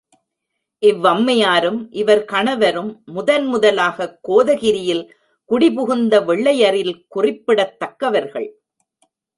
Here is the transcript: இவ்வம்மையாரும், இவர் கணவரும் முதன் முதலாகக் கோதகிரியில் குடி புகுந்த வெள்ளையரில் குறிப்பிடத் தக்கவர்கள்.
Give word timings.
இவ்வம்மையாரும், 0.81 1.87
இவர் 1.89 2.25
கணவரும் 2.25 3.01
முதன் 3.05 3.45
முதலாகக் 3.45 4.19
கோதகிரியில் 4.27 5.09
குடி 5.45 5.71
புகுந்த 5.71 6.21
வெள்ளையரில் 6.21 7.05
குறிப்பிடத் 7.07 7.79
தக்கவர்கள். 7.79 8.61